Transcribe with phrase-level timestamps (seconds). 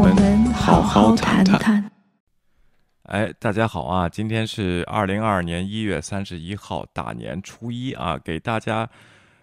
[0.00, 1.90] 我们好好谈谈。
[3.02, 4.08] 哎，大家好啊！
[4.08, 8.88] 今天是二零二二年一月三十一号，大年初一啊，给大家。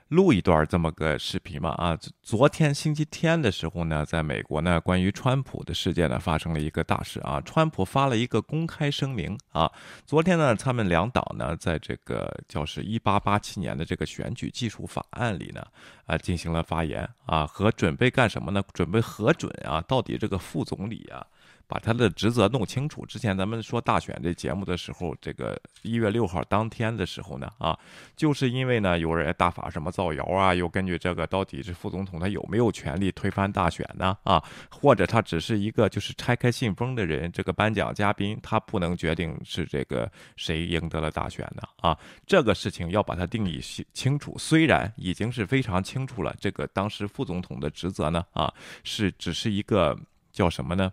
[0.10, 9.72] 录一段这么个视频嘛啊，昨天星期天的时候呢，在美国呢，关于川普的事件呢，发生了一个大事啊，川普发了一个公开声明啊，
[10.06, 15.66] 昨天呢，他们两党呢，在这个叫是一八八七年的这个选举技术法案里呢，
[16.06, 18.62] 啊，进行了发言啊，和准备干什么呢？
[18.74, 21.26] 准备核准啊，到底这个副总理啊。
[21.68, 23.06] 把他的职责弄清楚。
[23.06, 27.78] 之前咱们说大选这节目的时候，这个一月六号当天的时候呢，啊，
[28.16, 34.18] 就是因为呢有人大法什么造谣啊，又根据这个到底是副总统他有没有权利推翻大选呢？
[34.24, 41.64] 啊，或者他只是一个就是拆开信封的人，这个颁奖嘉宾他不能决定是这个谁赢得了大选呢？
[41.78, 43.60] 啊，这个事情要把它定义
[43.94, 44.36] 清楚。
[44.38, 48.54] 虽然已经是非常清楚了，这个当时副总统的职责呢，啊，
[48.84, 49.98] 是只是一个
[50.32, 50.92] 叫什么呢？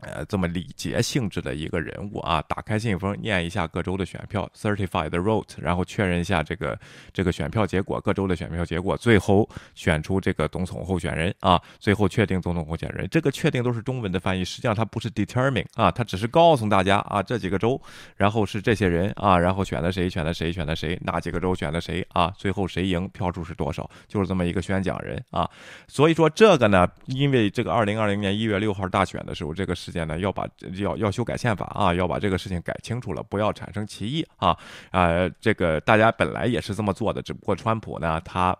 [0.00, 6.78] 呃，这么礼节性质的一个人物啊，打开信封，念一下各州的选票，certified vote，然后确认一下这个
[7.12, 13.08] 这个选票结果，各州的选票结果，最后选出这个总统候选人啊，最后确定总统候选人。
[13.10, 17.80] 这个确定都是中文的翻译，实际上它不是 determine 啊，它只是告诉大家啊，这几个州，
[18.16, 25.50] 然后是这些人啊，然后选的谁，选的谁，选的谁，哪几个州选的谁啊，最后谁赢，票数是多少，就是这么一个宣讲人啊。
[25.88, 29.74] 所以说这个呢，因为这个二零二零年一月六号大选的时候，这个。
[29.88, 34.54] 时间呢，要把要要修改宪法啊，要把这个事情改清楚了，不要产生歧义啊
[34.90, 35.26] 啊！
[35.40, 38.54] 这个大家本来也是这么做的，只不过川普呢他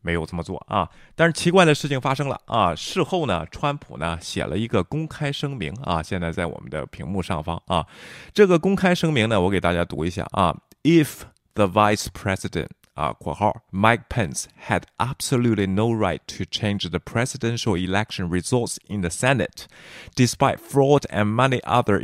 [0.00, 0.88] 没有这么做啊。
[1.14, 2.74] 但是奇怪的事情发生了啊！
[2.74, 7.86] 事后呢，川普呢写了一个公开声明啊，现在在我们的屏幕上方啊。
[8.32, 18.79] 这个公开声明呢，我给大家读一下啊：If the Vice President 啊，括号，Mike Pence had absolutely no right to change the presidential election results
[18.89, 19.67] in the Senate,
[20.15, 21.99] despite fraud and many other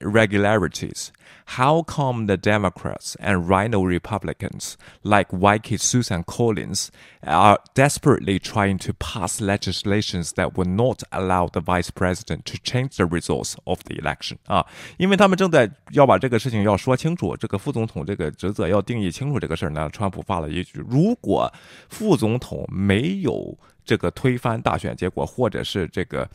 [0.00, 1.12] irregularities.
[1.56, 6.90] How come the Democrats and Rhino Republicans, like Waikiki Susan Collins,
[7.24, 12.96] are desperately trying to pass legislations that would not allow the vice president to change
[12.96, 14.38] the results of the election？
[14.46, 14.66] 啊，
[14.98, 19.88] 因为他们正在要把这个事情要说清楚，这个副总统这个职责要定义清楚这个事儿呢。
[19.90, 21.52] 川普发了一句：如果
[21.88, 23.56] 副总统没有
[23.87, 26.29] 这个推翻大选结果，或者是这个，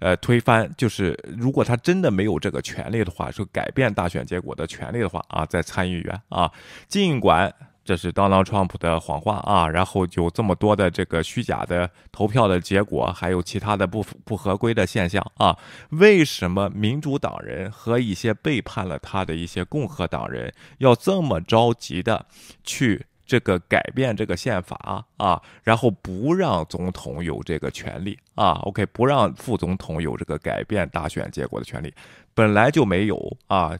[0.00, 6.50] 呃，推翻就是如果他真的没有这个权利的话，说改变大选结果的权利的话啊，在参议员啊，
[6.88, 15.56] 尽管这是 Donald Trump 的谎话啊，然后有这么多的这个虚假的投票的结果，还有其他的不不合规的现象啊，
[15.90, 22.26] 为什么民主党人和一些背叛了他的一些共和党人要这么着急的
[22.64, 23.06] 去？
[23.26, 31.92] 这个改变这个宪法啊，然后不让总统有这个权利啊，OK，不让副总统有这个改变大选结果的权利，
[32.34, 33.76] 本来就没有啊，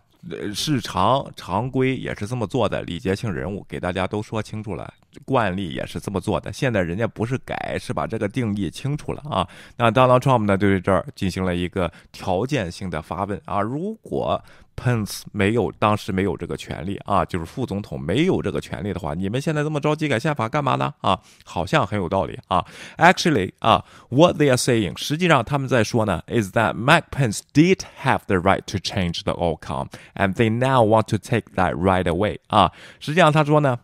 [0.53, 4.93] 是常常规也是这么做的，礼节性人物给大家都说清楚了，
[5.25, 6.53] 惯例也是这么做的。
[6.53, 9.47] 现在人家不是改，是把这个定义清楚了啊。
[9.77, 14.43] 那 Donald Trump 呢，对这儿进行了一个条件性的发问啊，如果。
[14.79, 20.93] Pence 没有当时没有这个权利啊，就是副总统没有这个权利的话，你们现在这么着急改宪法干嘛呢？
[21.01, 22.63] 啊，好像很有道理啊。
[22.99, 30.35] Actually 啊，what they are saying，实际上他们在说呢，is that Mike Pence did have the right to change the outcome，and
[30.35, 32.41] they now want to take that right away。
[32.49, 33.79] 啊，实际上他说呢。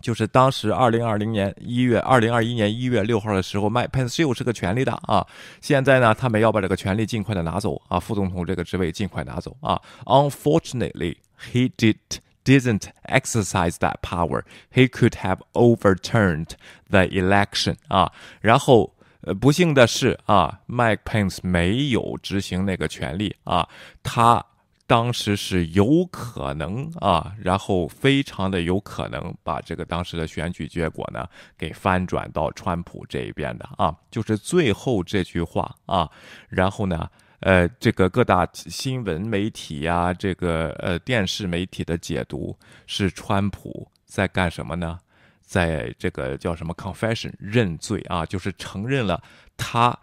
[0.00, 5.26] 就是当时二零二零年一月，二零二一年一月六号的时候，麦佩斯又是个权利的啊。
[5.60, 9.80] 现在呢，他们要把这个权利尽快的拿走啊，副总统这个职位尽快拿走啊。
[10.04, 11.16] Unfortunately,
[11.52, 11.98] he did
[12.44, 14.42] didn't exercise that power.
[14.72, 16.50] He could have overturned
[16.88, 18.12] the election 啊。
[18.40, 23.68] 然后呃，不幸的是啊，麦佩斯没有执行那个权利啊，
[24.02, 24.44] 他。
[24.90, 31.24] 当时是有可能啊，然后非常的有可能把这个当时的选举结果呢
[31.56, 36.10] 给翻转到川普这一边的啊，就是最后这句话啊，
[36.48, 37.08] 然后呢，
[37.38, 42.58] 呃，这个各大新闻媒体呀，这个呃电视媒体的解读
[42.88, 44.98] 是川普在干什么呢？
[45.40, 49.22] 在这个叫什么 confession 认罪啊，就是承认了
[49.56, 49.96] 他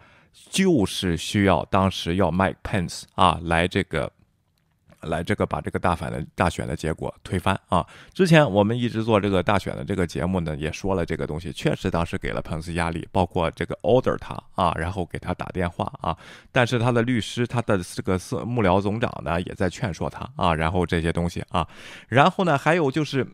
[0.48, 4.10] 就是需要当时要 Mike Pence 啊来这个。
[5.02, 7.86] 来，这个把这个大反的大选的结果推翻啊！
[8.12, 16.16] 之前我们一直做这个大选的这个节目呢，也说了这个东西，确实当时给了彭斯压力，包括这个 order 他啊，然后给他打电话啊，
[16.50, 21.66] 但是他的律师、他的这个幕僚总长呢，也在劝说他啊，然后这些东西啊，
[22.08, 23.26] 然后呢，还有就是。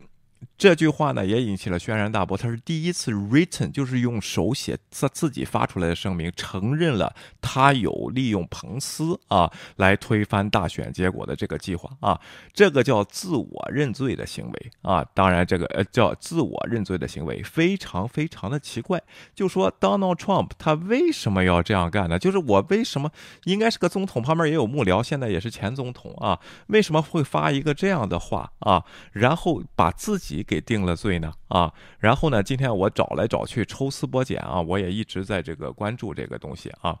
[0.57, 12.17] 这句话呢也引起了轩然大波，他是第一次 written，就是用手写自自己发出来的声明，承认了他有利用彭斯啊来推翻大选结果的这个计划啊，
[12.53, 15.05] 这个叫自我认罪的行为啊。
[15.13, 19.03] 当然，这个呃叫自我认罪的行为非常非常的奇怪。
[19.33, 22.17] 就说 Donald Trump 他为什么要这样干呢？
[22.17, 23.11] 就是我为什么
[23.43, 28.85] 应该是个总统，旁边也有幕僚，现在也是前总统啊，为什么会发一个这样的话啊？
[29.11, 30.44] 然后把自己。
[30.45, 36.97] 给定了罪呢啊，然后呢，今天我找来找去抽丝剥茧啊，我也一直在这个关注这个东西啊。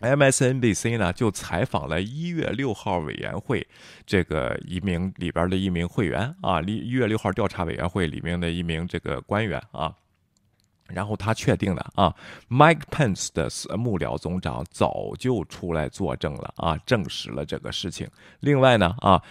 [0.00, 3.66] MSNBC 呢就采访了一月六号委员会
[4.04, 9.94] 这个一名里边的一名会员啊，一一月六号调查委员会里面的一名这个官员啊，
[10.88, 12.14] 然后他确定了啊
[12.50, 13.48] ，Mike Pence 的
[13.78, 18.06] 幕僚总长早就出来作证了啊，证实了这个事情。
[18.40, 19.22] 另外呢啊。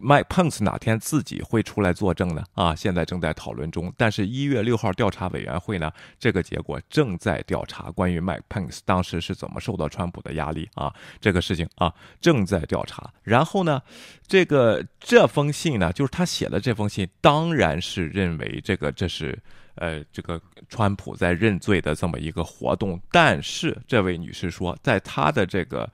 [0.00, 2.44] Mike Pence 哪天自己会出来作证呢？
[2.54, 3.92] 啊，现在正在讨论中。
[3.96, 13.12] 但是，一月六号调查委员会呢，这个结果正在调查关于 Mike Pence 当时是怎么受到川普的压力啊，这个事情啊正在调查。
[13.22, 13.80] 然后呢，
[14.26, 19.38] 这个这封信呢，就是他写的这封信，当然是认为这个这是
[19.76, 23.00] 呃这个川普在认罪的这么一个活动。
[23.10, 25.90] 但是，这位女士说，在她的这个。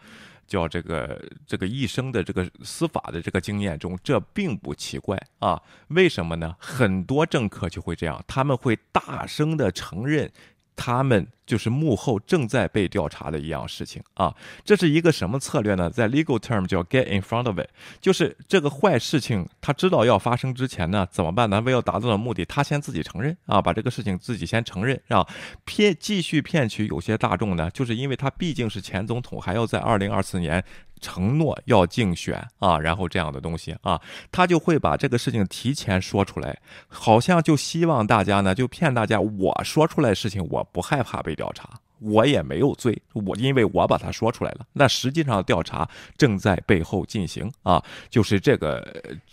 [0.51, 5.63] 叫这个这个一生的这个司法的这个经验中，这并不奇怪啊？
[5.89, 6.57] 为什么呢？
[6.59, 10.31] 很多政客就会这样，他们会大声的承认。
[10.77, 14.33] 他们就是幕后正在被调查的一样事情啊，
[14.65, 15.91] 这是一个什么策略呢？
[15.91, 17.67] 在 legal term 叫 get in front of it，
[18.01, 21.61] 就是这个坏事情他知道要发生之前呢，怎么办呢？
[21.63, 25.27] 为了达到的目的，他先自己承认啊，把这个事情自己先承认啊，
[25.65, 30.63] 骗继续骗取有些大众呢，就是因为他毕竟是前总统，还要在二零二四年。
[31.03, 33.99] 承诺要竞选啊，然后这样的东西啊，
[34.31, 44.67] 他就会把这个事情提前说出来，好像就希望大家呢，就骗大家，我说出来事情，我不害怕被调查，我也没有罪，我因为我把它说出来了。
[44.73, 47.83] 那实际上调查正在背后进行啊，
[48.15, 48.69] 就是这个，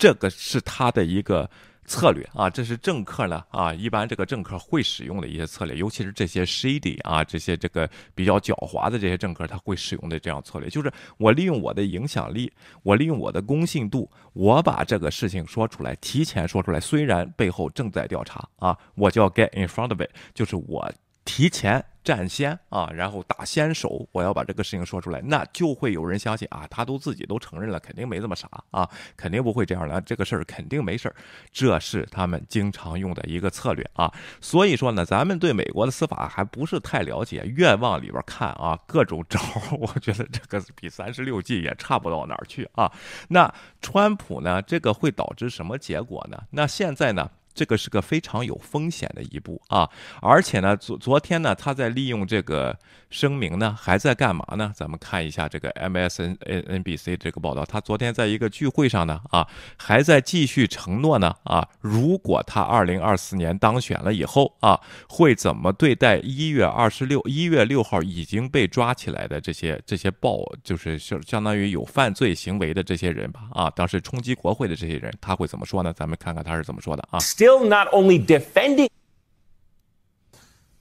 [0.03, 1.49] 这个是他的一个。
[1.89, 12.51] 策略啊，这是政客呢啊，一般这个政客会使用的一些策略，尤其是这些 shady 啊，这些这个比较狡猾的这些政客，他会使用的这样策略，就是我利用我的影响力，
[12.83, 20.91] 我利用我的公信度，我把这个事情说出来，提前说出来，虽然背后正在调查啊，我就要 get in front of it，就是我。
[21.23, 31.15] 提前占先啊，然后打先手，我要把这个事情说出来，那就会有人相信啊，他都自己都承认了，肯定没这么傻啊，肯定不会这样的，这个事儿肯定没事儿，
[31.51, 34.09] 这是他们经常用的一个策略啊。
[34.39, 39.41] 所以说呢，咱们对美国的司法还不是太了解，越往里边看啊，各种招，
[39.77, 42.89] 我觉得这个比三十六计也差不到哪儿去啊。
[43.27, 46.41] 那川普呢，这个会导致什么结果呢？
[46.51, 47.29] 那现在呢？
[47.57, 49.89] 这个是个非常有风险的一步啊！
[50.21, 52.77] 而且呢，昨昨天呢，他在利用这个
[53.09, 54.71] 声明呢，还在干嘛呢？
[54.75, 73.49] 咱们看一下这个 MSNNBC 这个报道，他昨天在一个聚会上呢，啊，还在继续承诺呢，啊，如果他二零二四年当选了以后啊，会怎么对待一月二十六一月六号已经被抓起来的这些这些暴，就是相相当于有犯罪行为的这些人吧？
[73.51, 75.91] 啊，当时冲击国会的这些人，他会怎么说呢？
[75.91, 77.17] 咱们看看他是怎么说的啊。
[77.47, 78.89] Still not only defending,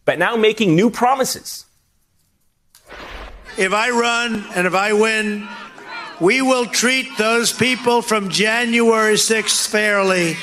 [0.04, 1.64] but now making new promises.
[3.56, 5.46] If I run and if I win,
[6.20, 10.36] we will treat those people from January 6th fairly.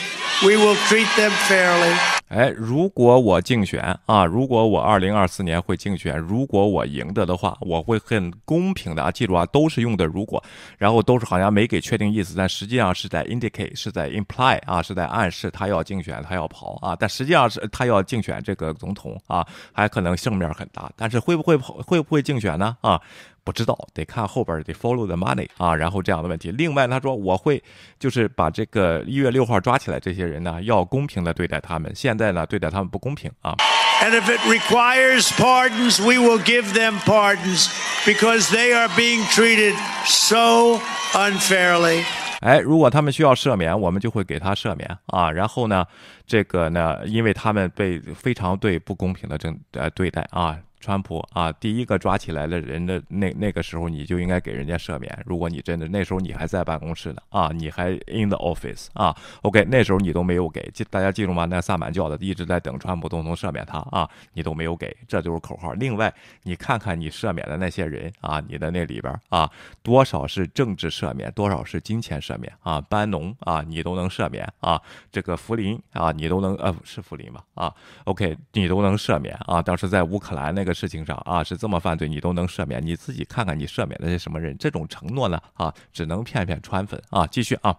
[0.46, 1.94] We will treat them fairly.
[2.34, 10.44] 哎，如果我竞选啊，如果我二零二四年会竞选，如果我赢得的话，我会很公平的啊，记住啊，都是用的如果，
[10.80, 22.76] 然后都是好像没给确定意思，但实际上是在 indicate，是在 imply 啊，是在暗示他要竞选，他要跑啊，但实际上是他要竞选这个总统啊，还可能胜面很大，但是会不会跑，会不会竞选呢？
[22.82, 23.00] 啊？
[23.46, 26.50] 不知道，得看后边得 follow the money 啊，然后这样的问题。
[26.50, 27.62] 另外，他说我会
[28.00, 31.92] 就是把这个一月六号抓起来这些人呢，要公平的对待他们。
[31.94, 33.56] 现在呢，对待他们不公平啊。
[34.02, 37.70] And if it requires pardons, we will give them pardons
[38.06, 39.76] because they are being treated
[40.06, 40.80] so
[41.14, 42.04] unfairly.
[42.42, 45.32] 哎，如果他们需要赦免，我们就会给他赦免啊。
[45.32, 45.86] 然后呢，
[46.28, 50.58] 这个呢，因为他们被非常对不公平的正呃对待啊。
[50.84, 55.18] 川普啊，第一个抓起来的人的那那个时候，你就应该给人家赦免。
[55.26, 61.46] 如果你真的那时候你还在办公室呢啊，你还 in the office 啊，OK，那时候你都没有给，记大家记住吗？
[61.46, 65.72] 那萨满教的一直在等川普总统赦免他啊，你都没有给，这就是口号。
[65.74, 66.14] 另外，
[66.44, 69.50] 你看看你赦免的那些人啊，你的那里边啊，
[69.82, 72.82] 多少是政治赦免，多少是金钱赦免啊？
[72.82, 74.82] 班农啊，你都能赦免啊？
[75.12, 77.44] 这个福林啊，你都能呃是福林吧？
[77.54, 77.74] 啊
[78.04, 79.62] ，OK，你都能赦免啊？
[79.62, 82.84] 当时在乌克兰那个事情上啊，是这么犯罪，你都能赦免？
[82.86, 84.58] 你自己看看你赦免的是什么人？
[84.58, 87.28] 这种承诺呢啊，只能骗骗川粉啊！
[87.28, 87.76] 继续啊。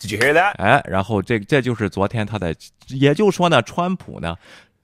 [0.00, 0.52] Did you hear that？
[0.58, 2.54] 哎，然后这这就是昨天他的，
[2.88, 4.36] 也就是说呢，川普呢。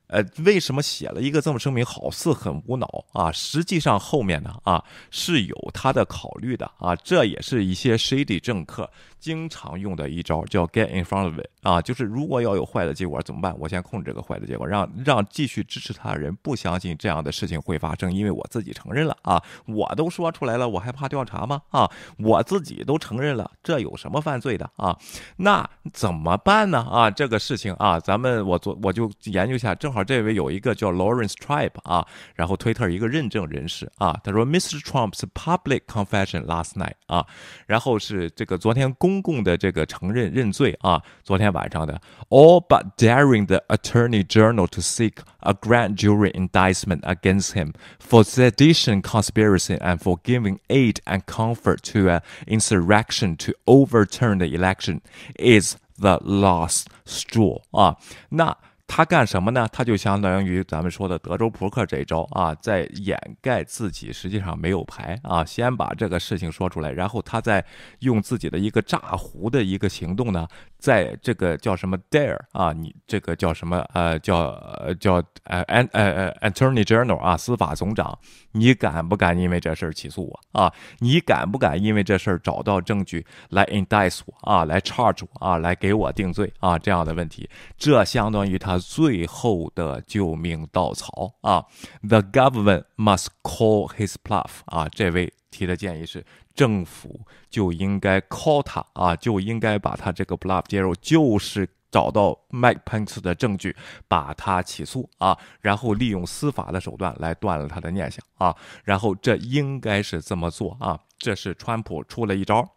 [0.09, 3.33] 呃，为什么写了一个这么声明，好似很无脑啊？
[3.33, 8.89] 实际上后面呢啊是有他的考虑的啊，这也是一些 shady 政客
[9.25, 13.59] 经常用的一招，叫 get in front of it 啊，就是如果要有坏的结果怎么办？
[13.59, 21.63] 我先控制这个坏的结果，让让继续支持他的人不相信这样的事情会发生，因为我自己承认了啊，我都说出来了，我还怕调查吗？
[21.71, 24.95] 啊，我自己都承认了，这有什么犯罪的啊？
[25.37, 26.83] 那怎么办呢？
[26.83, 30.05] 啊，这个事情啊，咱们我做我就研究一下，正好。
[30.05, 34.79] 这位有一个叫 Lawrence Tribe 啊，然后推特一个认证人士啊，他说 Mr.
[34.81, 37.27] Trump's public confession last night 啊，
[37.67, 48.24] 然后是这个昨天公共的这个承认认罪啊，昨天晚上的 all but daring the Attorney General to seek a grand jury indictment against him for
[48.24, 55.02] sedition conspiracy and for giving aid and comfort to an insurrection to overturn the election
[55.38, 57.98] is the last straw 啊，
[58.30, 58.58] 那。
[58.87, 59.67] 他干什么呢？
[59.73, 67.65] 他就相当于咱们说的德州扑克这一招啊，在掩盖自己实际上没有牌啊，先把这个事情说出来，然后他再
[68.01, 70.47] 用自己的一个炸胡的一个行动呢。
[70.79, 75.15] 在这个叫什么 Dare 啊，你这个叫什么呃叫呃叫
[75.45, 78.17] 呃 an 呃呃 Attorney General 啊，司法总长，
[78.53, 80.71] 你敢不敢因为这事儿起诉我啊？
[80.99, 84.67] 你敢不敢因为这事儿找到证据来 indict 我啊？
[84.67, 85.57] 来 charge 我啊？
[85.57, 86.79] 来给我定罪啊？
[86.79, 87.49] 这样的问题，
[87.79, 91.67] 这相当于他最后的救命稻草啊。
[92.03, 95.33] The government must call his bluff 啊，这位。
[95.55, 103.77] 提的建议是，政府就应该 call 他啊，就应该把他这个 bluff 接入，就是找到 Mike Pence 的证据，
[104.09, 112.69] 把他起诉啊，然后利用司法的手段来断了他的念想啊，然后这应该是这么做啊，这是川普出了一招。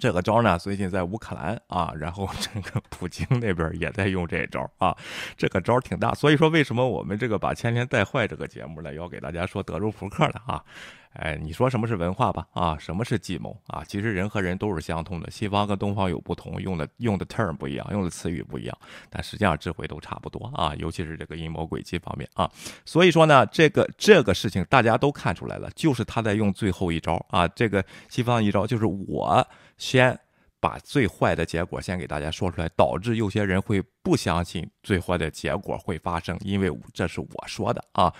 [0.00, 4.96] 这个招呢，最近在乌克兰啊，然后这个普京那边也在用这招啊，
[5.36, 6.14] 这个招挺大。
[6.14, 10.64] 所以说，为什么我们这个把千天带坏这个节目呢，要给大家说德州扑克呢啊？
[11.12, 12.46] 哎，你说什么是文化吧？
[12.52, 13.82] 啊，什么是计谋啊？
[13.86, 20.72] 其实人和人都是相通的，西方跟东方有不同，用的用的 term 不一样，用的词语不一样，但实际上智慧都差不多啊。
[20.78, 22.50] 尤其是这个阴谋诡计方面啊。
[22.84, 27.46] 所以说呢，这个这个事情大家都看出来了，就是他在用最后一招啊。
[27.48, 29.46] 这个西方一招就是我。
[29.76, 30.16] 先
[30.60, 38.12] 把最坏的结果先给大家说出来，导致有些人会不相信最坏的结果会发生，因为这是我说的啊。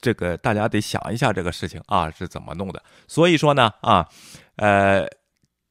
[0.00, 2.82] 这个大家得想一下这个事情啊是怎么弄的。
[3.08, 4.08] 所以说呢啊，
[4.56, 5.08] 呃。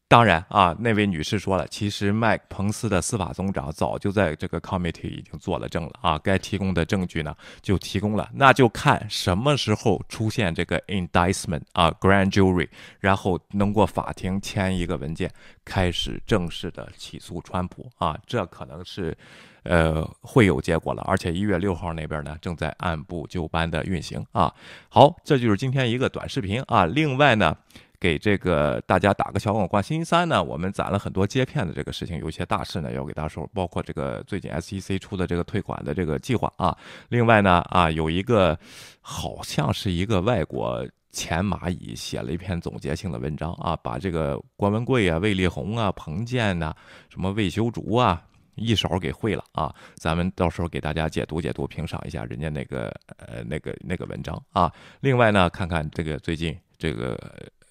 [0.07, 12.69] 当然啊，那位女士说了，其实麦彭斯的司法总长早就在这个 committee 已经做了证了啊，该提供的证据呢就提供了，那就看什么时候出现这个 indictment 啊 grand jury，
[12.99, 15.29] 然后能过法庭签一个文件，
[15.65, 19.17] 开始正式的起诉川普啊，这可能是
[19.63, 24.53] 呃会有结果了，而且一月六号那边呢正在按部就班的运行啊。
[24.87, 27.57] 好，这就是今天一个短视频啊，另外呢。
[27.99, 36.77] 给这个大家打个小广告，星期三呢，我们攒了很多接片的这个事情，有一些大事呢要给大家说，包括这个最近 SEC 出的这个退款的这个计划啊。
[37.09, 38.57] 另外呢，啊，有一个
[39.01, 46.75] 好像是一个外国前蚂蚁写了一篇总结性的文章啊，把这个郭文贵啊、魏立红啊、彭建呐、
[47.09, 48.21] 什么魏修竹啊
[48.55, 49.73] 一手给会了啊。
[49.95, 54.71] 咱们到时候给大家解读解读，评赏一下人家那个呃那个那个文章啊。
[54.99, 57.17] 另外呢，看看这个最近这个。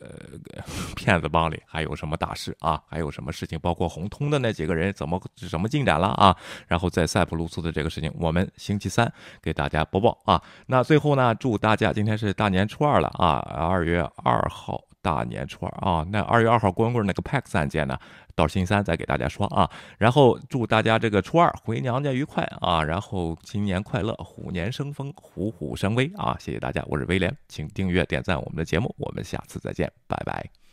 [0.04, 0.62] 呃，
[0.94, 2.82] 骗子帮里还有什么大事啊？
[2.88, 3.58] 还有什么事情？
[3.58, 6.36] 包括红通的那几个人怎么什么进展了啊？
[6.68, 10.42] 然后在塞浦路斯的这个事情，我们星期三给大家播报啊。
[10.66, 16.04] 那最后呢，祝大家今天是大年初二了啊，二月二号大年初二啊。
[16.10, 17.96] 那二月二号光棍那个 PAX 案件呢，
[18.34, 19.70] 到星期三再给大家说啊。
[19.98, 22.82] 然后祝大家这个初二回娘家愉快啊。
[22.82, 26.34] 然后新年快乐，虎年生风，虎虎生威啊！
[26.40, 29.92] 谢谢大家，我是威廉，请订阅点赞我们的节目，我们下次再见。
[30.08, 30.63] 拜拜。